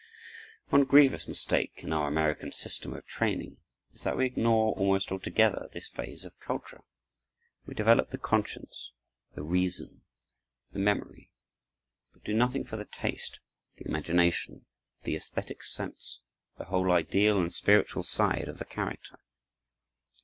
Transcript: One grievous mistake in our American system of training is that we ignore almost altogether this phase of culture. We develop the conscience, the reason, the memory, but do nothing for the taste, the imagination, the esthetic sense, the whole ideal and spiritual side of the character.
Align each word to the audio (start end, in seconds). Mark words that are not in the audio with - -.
One 0.69 0.83
grievous 0.85 1.27
mistake 1.27 1.83
in 1.83 1.93
our 1.93 2.07
American 2.07 2.51
system 2.51 2.91
of 2.95 3.05
training 3.05 3.57
is 3.93 4.01
that 4.01 4.17
we 4.17 4.25
ignore 4.25 4.73
almost 4.73 5.11
altogether 5.11 5.69
this 5.73 5.89
phase 5.89 6.25
of 6.25 6.39
culture. 6.39 6.81
We 7.67 7.75
develop 7.75 8.09
the 8.09 8.17
conscience, 8.17 8.93
the 9.35 9.43
reason, 9.43 10.01
the 10.71 10.79
memory, 10.79 11.29
but 12.13 12.23
do 12.23 12.33
nothing 12.33 12.63
for 12.63 12.77
the 12.77 12.85
taste, 12.85 13.41
the 13.77 13.85
imagination, 13.87 14.65
the 15.03 15.15
esthetic 15.15 15.61
sense, 15.61 16.19
the 16.57 16.65
whole 16.65 16.91
ideal 16.91 17.39
and 17.39 17.53
spiritual 17.53 18.01
side 18.01 18.47
of 18.47 18.57
the 18.57 18.65
character. 18.65 19.19